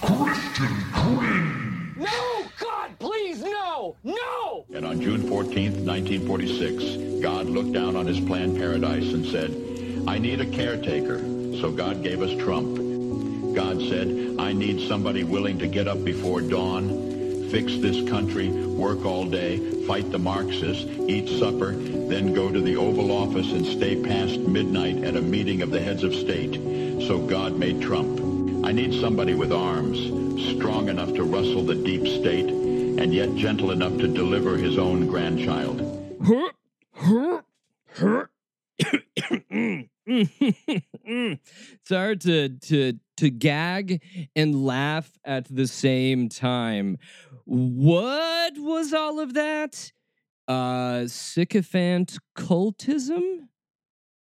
[0.00, 1.96] Christian cringe.
[1.98, 4.64] No, God, please, no, no.
[4.72, 9.50] And on June 14th, 1946, God looked down on his planned paradise and said,
[10.06, 11.18] I need a caretaker.
[11.60, 12.76] So God gave us Trump.
[13.54, 19.04] God said, I need somebody willing to get up before dawn, fix this country, work
[19.04, 24.00] all day, fight the Marxists, eat supper, then go to the Oval Office and stay
[24.00, 26.54] past midnight at a meeting of the heads of state.
[27.06, 28.20] So God made Trump.
[28.64, 29.98] I need somebody with arms,
[30.56, 35.08] strong enough to rustle the deep state, and yet gentle enough to deliver his own
[35.08, 35.89] grandchild.
[41.90, 44.02] Hard to to to gag
[44.34, 46.98] and laugh at the same time.
[47.44, 49.92] What was all of that?
[50.48, 53.48] Uh sycophant cultism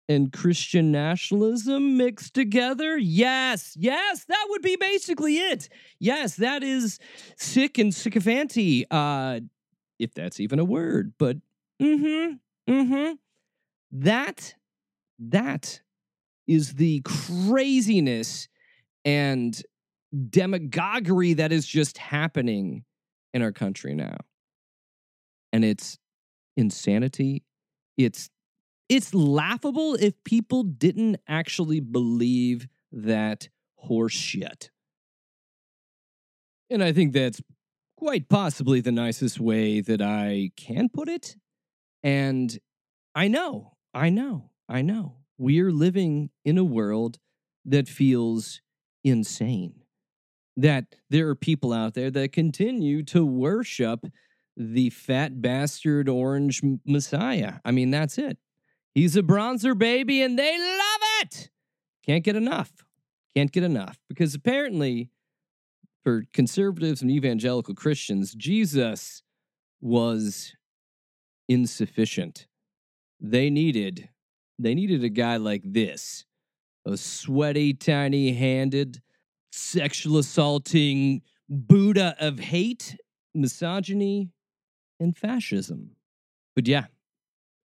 [0.08, 2.96] and Christian nationalism mixed together?
[2.96, 5.68] Yes, yes, that would be basically it.
[5.98, 6.98] Yes, that is
[7.36, 8.86] sick and sycophanty.
[8.90, 9.40] Uh
[9.98, 11.36] if that's even a word, but
[11.80, 12.34] mm-hmm.
[12.72, 13.12] Mm-hmm.
[13.92, 14.54] That
[15.18, 15.80] that
[16.46, 18.48] is the craziness
[19.04, 19.60] and
[20.30, 22.84] demagoguery that is just happening
[23.34, 24.16] in our country now.
[25.52, 25.98] And it's
[26.56, 27.44] insanity.
[27.96, 28.30] It's
[28.88, 34.70] it's laughable if people didn't actually believe that horse shit.
[36.70, 37.40] And I think that's
[37.96, 41.36] quite possibly the nicest way that I can put it.
[42.02, 42.56] And
[43.14, 45.16] I know, I know, I know.
[45.38, 47.18] We're living in a world
[47.64, 48.60] that feels
[49.04, 49.82] insane.
[50.56, 54.06] That there are people out there that continue to worship
[54.56, 57.54] the fat bastard orange messiah.
[57.64, 58.38] I mean, that's it.
[58.94, 61.50] He's a bronzer baby and they love it.
[62.04, 62.72] Can't get enough.
[63.34, 63.98] Can't get enough.
[64.08, 65.10] Because apparently,
[66.02, 69.22] for conservatives and evangelical Christians, Jesus
[69.80, 70.54] was
[71.48, 72.46] insufficient.
[73.20, 74.08] They needed
[74.58, 76.24] they needed a guy like this.
[76.84, 79.02] A sweaty, tiny handed,
[79.50, 82.96] sexual assaulting Buddha of hate,
[83.34, 84.30] misogyny,
[84.98, 85.96] and fascism.
[86.54, 86.86] But yeah,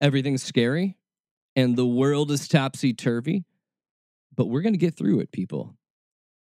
[0.01, 0.97] everything's scary
[1.55, 3.43] and the world is topsy turvy,
[4.35, 5.75] but we're going to get through it, people.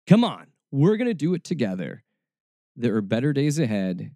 [0.06, 2.02] Come on, we're going to do it together.
[2.76, 4.14] There are better days ahead.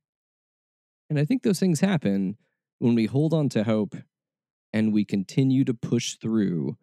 [1.09, 2.37] And I think those things happen
[2.79, 3.97] when we hold on to hope
[4.73, 6.77] and we continue to push through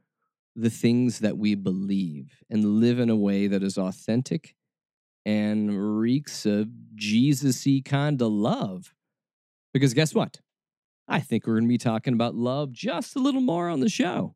[0.56, 4.56] the things that we believe and live in a way that is authentic
[5.26, 8.94] and reeks of Jesus y kind of love.
[9.73, 10.40] Because guess what?
[11.08, 13.90] I think we're going to be talking about love just a little more on the
[13.90, 14.35] show.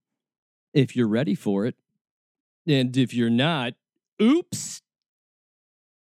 [0.74, 1.76] If you're ready for it.
[2.68, 3.74] And if you're not,
[4.22, 4.82] oops,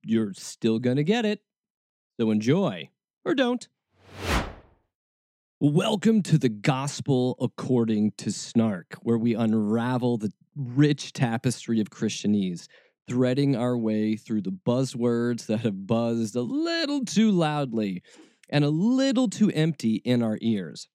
[0.04, 1.40] you're still going to get it.
[2.20, 2.90] So enjoy
[3.26, 3.68] or don't.
[5.66, 12.68] Welcome to the Gospel According to Snark, where we unravel the rich tapestry of Christianese,
[13.08, 18.04] threading our way through the buzzwords that have buzzed a little too loudly
[18.50, 20.90] and a little too empty in our ears.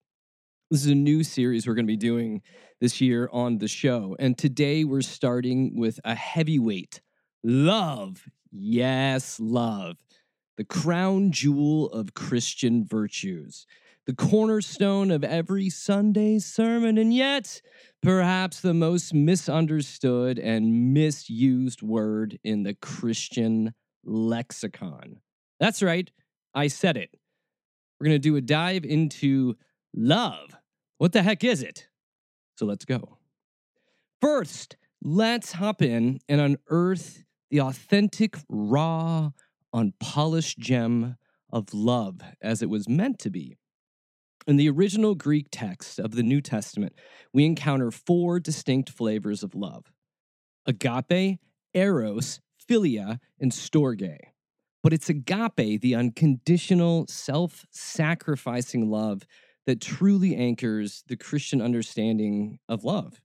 [0.71, 2.43] This is a new series we're going to be doing
[2.79, 4.17] this year on the show.
[4.19, 7.01] And today we're starting with a heavyweight
[7.43, 8.27] love.
[8.53, 9.97] Yes, love.
[10.59, 13.67] The crown jewel of Christian virtues.
[14.09, 17.61] The cornerstone of every Sunday sermon, and yet
[18.03, 23.75] perhaps the most misunderstood and misused word in the Christian
[24.07, 25.21] lexicon.
[25.61, 26.11] That's right,
[26.55, 27.11] I said it.
[28.01, 29.59] We're going to do a dive into
[29.95, 30.57] love.
[30.97, 31.89] What the heck is it?
[32.57, 33.19] So let's go.
[34.23, 39.33] First, let's hop in and unearth the authentic, raw,
[39.75, 41.19] unpolished gem
[41.53, 43.59] of love as it was meant to be.
[44.49, 46.95] In the original Greek text of the New Testament,
[47.35, 49.93] we encounter four distinct flavors of love
[50.65, 51.39] agape,
[51.75, 54.17] eros, philia, and storge.
[54.83, 59.27] But it's agape, the unconditional, self sacrificing love
[59.67, 63.21] that truly anchors the Christian understanding of love.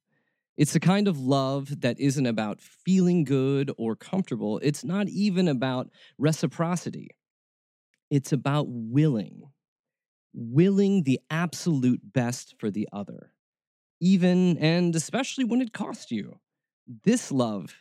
[0.57, 4.59] It's the kind of love that isn't about feeling good or comfortable.
[4.61, 7.11] It's not even about reciprocity.
[8.09, 9.52] It's about willing,
[10.33, 13.33] willing the absolute best for the other,
[13.99, 16.39] even and especially when it costs you.
[17.03, 17.75] This love,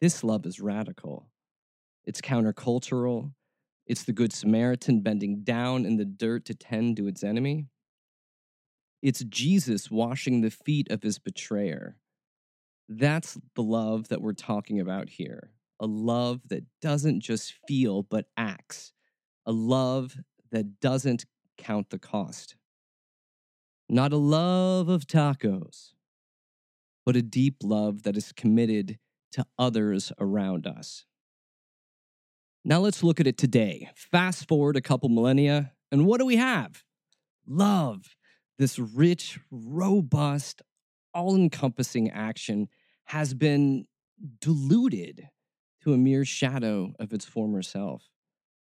[0.00, 1.28] this love is radical.
[2.04, 3.32] It's countercultural.
[3.86, 7.66] It's the Good Samaritan bending down in the dirt to tend to its enemy.
[9.02, 11.96] It's Jesus washing the feet of his betrayer.
[12.88, 15.50] That's the love that we're talking about here.
[15.80, 18.92] A love that doesn't just feel, but acts.
[19.44, 20.16] A love
[20.52, 21.26] that doesn't
[21.56, 22.56] count the cost.
[23.88, 25.92] Not a love of tacos,
[27.04, 28.98] but a deep love that is committed
[29.32, 31.04] to others around us.
[32.64, 33.90] Now let's look at it today.
[33.94, 36.82] Fast forward a couple millennia, and what do we have?
[37.46, 38.16] Love
[38.58, 40.62] this rich, robust,
[41.12, 42.68] all encompassing action
[43.04, 43.86] has been
[44.40, 45.28] diluted
[45.82, 48.08] to a mere shadow of its former self.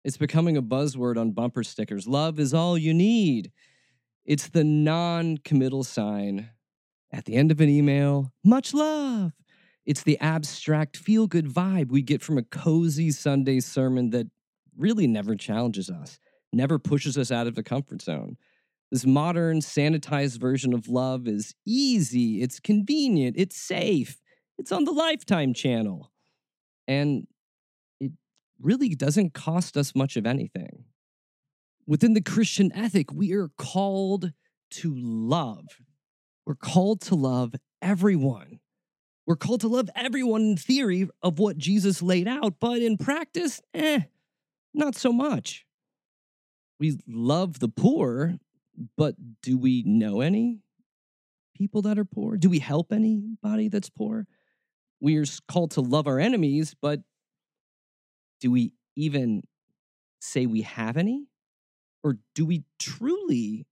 [0.04, 2.08] It's becoming a buzzword on bumper stickers.
[2.08, 3.52] Love is all you need.
[4.26, 6.50] It's the non committal sign
[7.12, 9.32] at the end of an email much love.
[9.86, 14.28] It's the abstract feel good vibe we get from a cozy Sunday sermon that
[14.78, 16.20] really never challenges us,
[16.52, 18.38] never pushes us out of the comfort zone.
[18.92, 24.22] This modern, sanitized version of love is easy, it's convenient, it's safe,
[24.58, 26.12] it's on the Lifetime channel.
[26.88, 27.28] And
[28.64, 30.86] really doesn't cost us much of anything.
[31.86, 34.32] Within the Christian ethic, we are called
[34.72, 35.66] to love.
[36.46, 38.60] We're called to love everyone.
[39.26, 43.62] We're called to love everyone in theory of what Jesus laid out, but in practice,
[43.74, 44.02] eh,
[44.74, 45.66] not so much.
[46.80, 48.36] We love the poor,
[48.98, 50.60] but do we know any
[51.56, 52.36] people that are poor?
[52.38, 54.26] Do we help anybody that's poor?
[55.00, 57.02] We are called to love our enemies, but
[58.44, 59.42] do we even
[60.20, 61.28] say we have any?
[62.04, 63.66] Or do we truly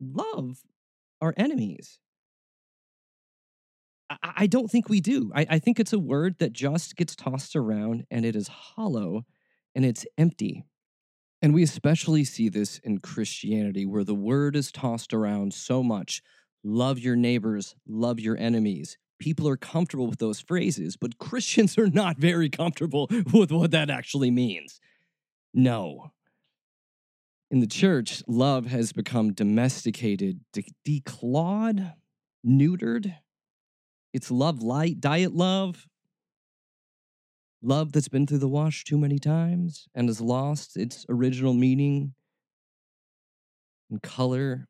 [0.00, 0.60] love
[1.20, 1.98] our enemies?
[4.22, 5.32] I, don't think we do.
[5.34, 9.26] I think it's a word that just gets tossed around and it is hollow
[9.74, 10.62] and it's empty.
[11.42, 16.22] And we especially see this in Christianity, where the word is tossed around so much
[16.62, 18.98] love your neighbors, love your enemies.
[19.18, 23.90] People are comfortable with those phrases, but Christians are not very comfortable with what that
[23.90, 24.80] actually means.
[25.54, 26.12] No.
[27.50, 31.94] In the church, love has become domesticated, de- declawed,
[32.44, 33.14] neutered.
[34.12, 35.86] It's love light, diet love,
[37.62, 42.14] love that's been through the wash too many times and has lost its original meaning
[43.90, 44.68] and color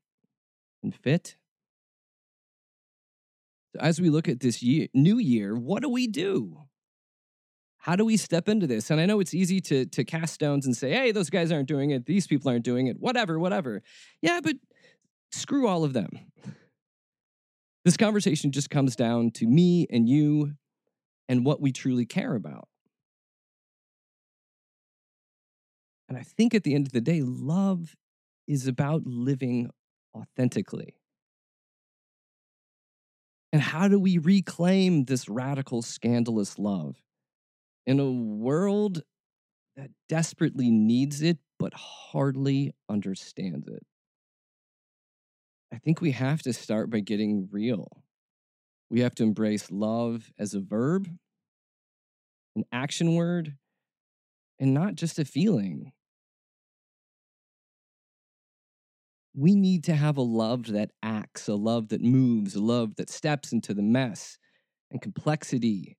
[0.82, 1.36] and fit.
[3.79, 6.62] As we look at this year, new year, what do we do?
[7.79, 8.91] How do we step into this?
[8.91, 11.69] And I know it's easy to, to cast stones and say, hey, those guys aren't
[11.69, 12.07] doing it.
[12.07, 12.97] These people aren't doing it.
[12.99, 13.83] Whatever, whatever.
[14.21, 14.57] Yeah, but
[15.31, 16.09] screw all of them.
[17.85, 20.55] This conversation just comes down to me and you
[21.29, 22.69] and what we truly care about.
[26.09, 27.95] And I think at the end of the day, love
[28.49, 29.71] is about living
[30.14, 30.95] authentically.
[33.53, 36.97] And how do we reclaim this radical, scandalous love
[37.86, 39.03] in a world
[39.76, 43.82] that desperately needs it but hardly understands it?
[45.72, 48.03] I think we have to start by getting real.
[48.90, 51.09] We have to embrace love as a verb,
[52.55, 53.57] an action word,
[54.59, 55.92] and not just a feeling.
[59.37, 63.11] We need to have a love that acts, a love that moves, a love that
[63.11, 64.39] steps into the mess
[64.91, 65.99] and complexity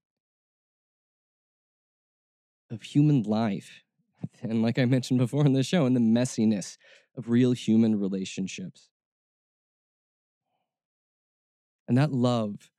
[2.72, 3.84] of human life.
[4.42, 6.78] And like I mentioned before in the show, in the messiness
[7.16, 8.90] of real human relationships.
[11.88, 12.72] And that love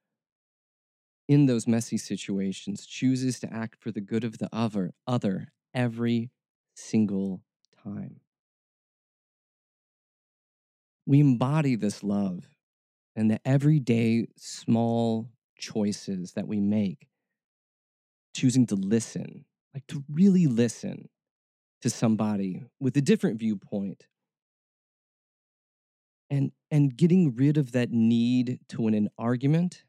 [1.28, 6.30] in those messy situations chooses to act for the good of the other, other every
[6.74, 7.42] single
[7.84, 8.20] time.
[11.08, 12.50] We embody this love
[13.16, 17.08] and the everyday small choices that we make,
[18.36, 21.08] choosing to listen, like to really listen
[21.80, 24.06] to somebody with a different viewpoint.
[26.28, 29.84] And, and getting rid of that need to win an argument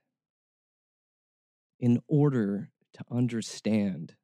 [1.82, 4.16] in order to understand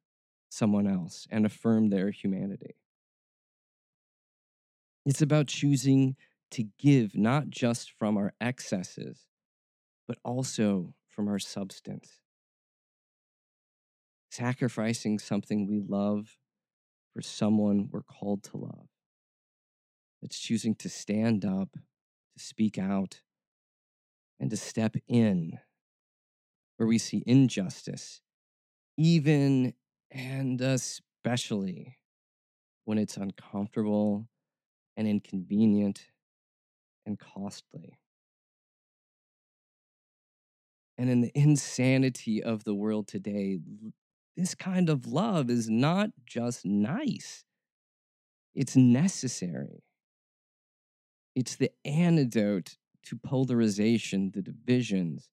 [0.48, 2.76] someone else and affirm their humanity.
[5.04, 6.16] It's about choosing
[6.52, 9.26] to give not just from our excesses,
[10.06, 12.20] but also from our substance.
[14.30, 16.36] Sacrificing something we love
[17.12, 18.88] for someone we're called to love.
[20.22, 23.22] It's choosing to stand up, to speak out,
[24.38, 25.58] and to step in
[26.76, 28.20] where we see injustice,
[28.98, 29.72] even
[30.10, 31.98] and especially
[32.84, 34.28] when it's uncomfortable
[34.96, 36.06] and inconvenient
[37.06, 37.98] and costly.
[40.98, 43.58] And in the insanity of the world today,
[44.36, 47.44] this kind of love is not just nice,
[48.54, 49.82] it's necessary.
[51.34, 55.28] It's the antidote to polarization, the divisions,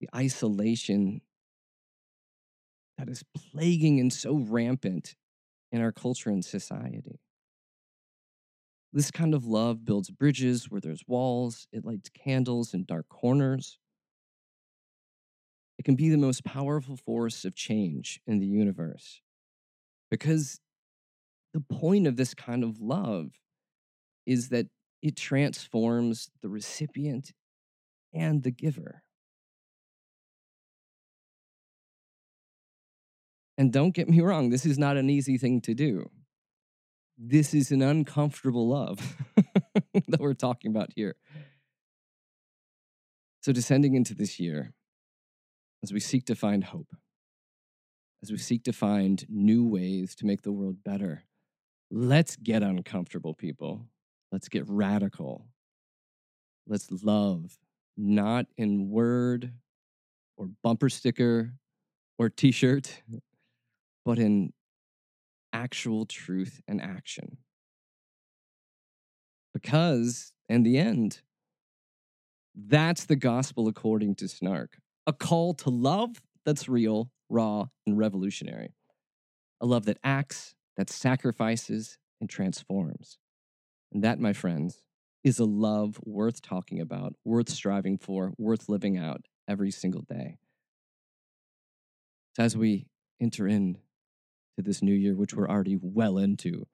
[0.00, 1.20] the isolation
[2.98, 5.14] that is plaguing and so rampant
[5.70, 7.20] in our culture and society.
[8.92, 13.78] This kind of love builds bridges where there's walls, it lights candles in dark corners.
[15.78, 19.22] It can be the most powerful force of change in the universe.
[20.10, 20.60] Because
[21.54, 23.30] the point of this kind of love
[24.26, 24.66] is that
[25.00, 27.32] it transforms the recipient
[28.12, 29.02] and the giver.
[33.56, 36.10] And don't get me wrong, this is not an easy thing to do
[37.18, 39.16] this is an uncomfortable love
[40.08, 41.16] that we're talking about here.
[43.42, 44.72] So, descending into this year,
[45.82, 46.88] as we seek to find hope,
[48.22, 51.24] as we seek to find new ways to make the world better,
[51.90, 53.88] let's get uncomfortable, people.
[54.30, 55.46] Let's get radical.
[56.66, 57.58] Let's love,
[57.96, 59.52] not in word
[60.36, 61.54] or bumper sticker
[62.18, 63.02] or t shirt,
[64.04, 64.52] but in
[65.52, 67.38] actual truth and action.
[69.52, 71.20] Because, in the end,
[72.54, 78.74] that's the gospel according to Snark a call to love that's real, raw, and revolutionary.
[79.60, 83.18] A love that acts, that sacrifices, and transforms.
[83.92, 84.82] And that, my friends,
[85.24, 90.38] is a love worth talking about, worth striving for, worth living out every single day.
[92.36, 92.86] So as we
[93.20, 93.78] enter in
[94.56, 96.66] to this new year, which we're already well into.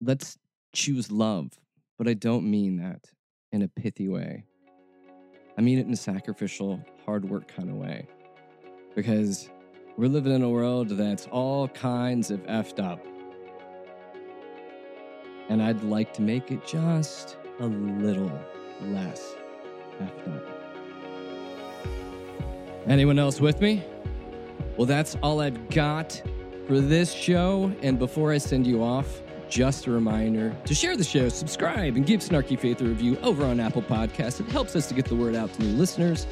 [0.00, 0.38] Let's
[0.72, 1.58] choose love,
[1.98, 3.10] but I don't mean that
[3.50, 4.44] in a pithy way.
[5.56, 8.06] I mean it in a sacrificial, hard work kind of way.
[8.94, 9.50] Because
[9.96, 13.04] we're living in a world that's all kinds of effed up.
[15.48, 18.30] And I'd like to make it just a little
[18.82, 19.34] less
[20.00, 20.44] effed up.
[22.86, 23.82] Anyone else with me?
[24.78, 26.22] Well, that's all I've got
[26.68, 27.72] for this show.
[27.82, 32.06] And before I send you off, just a reminder to share the show, subscribe, and
[32.06, 34.38] give Snarky Faith a review over on Apple Podcasts.
[34.38, 36.28] It helps us to get the word out to new listeners.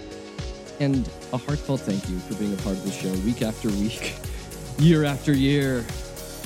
[0.79, 4.15] And a heartfelt thank you for being a part of the show week after week,
[4.79, 5.85] year after year.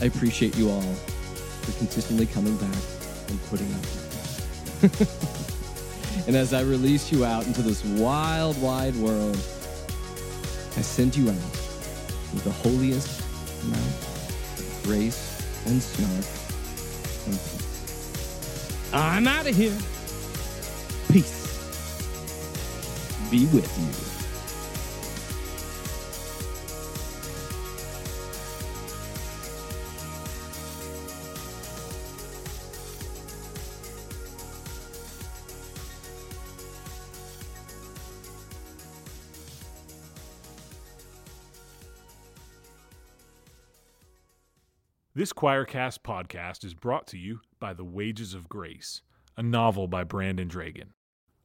[0.01, 2.83] I appreciate you all for consistently coming back
[3.29, 3.81] and putting up.
[4.81, 5.01] With
[6.17, 6.25] me.
[6.29, 9.37] and as I release you out into this wild, wide world,
[10.79, 11.70] I send you out
[12.33, 13.23] with the holiest
[13.65, 13.87] amount
[14.59, 16.27] of grace and snark
[17.27, 18.91] and peace.
[18.93, 19.77] I'm out of here.
[21.13, 21.41] Peace
[23.31, 24.10] be with you.
[45.21, 49.03] This Quoircast podcast is brought to you by The Wages of Grace,
[49.37, 50.95] a novel by Brandon Dragon.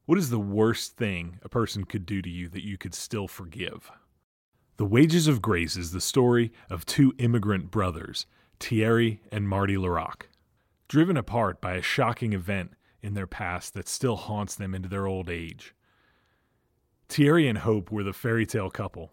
[0.05, 3.27] What is the worst thing a person could do to you that you could still
[3.27, 3.91] forgive?
[4.77, 8.27] The Wages of Grace is the story of two immigrant brothers,
[8.61, 10.29] Thierry and Marty Larocque.
[10.87, 15.05] Driven apart by a shocking event in their past that still haunts them into their
[15.05, 15.75] old age.
[17.09, 19.11] Thierry and Hope were the fairy tale couple,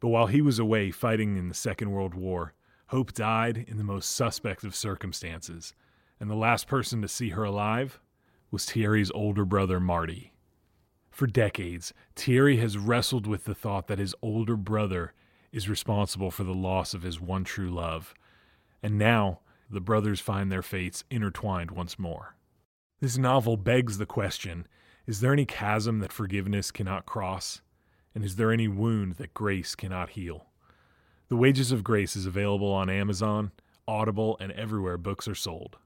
[0.00, 2.52] but while he was away fighting in the Second World War,
[2.92, 5.72] Hope died in the most suspect of circumstances,
[6.20, 7.98] and the last person to see her alive
[8.50, 10.34] was Thierry's older brother, Marty.
[11.10, 15.14] For decades, Thierry has wrestled with the thought that his older brother
[15.52, 18.12] is responsible for the loss of his one true love,
[18.82, 19.40] and now
[19.70, 22.36] the brothers find their fates intertwined once more.
[23.00, 24.66] This novel begs the question
[25.06, 27.62] is there any chasm that forgiveness cannot cross?
[28.14, 30.51] And is there any wound that grace cannot heal?
[31.32, 33.52] The Wages of Grace is available on Amazon,
[33.88, 35.78] Audible, and everywhere books are sold.